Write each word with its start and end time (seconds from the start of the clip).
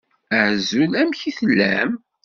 Azul! 0.41 0.91
Amek 1.01 1.21
i 1.29 1.31
tellam? 1.37 1.91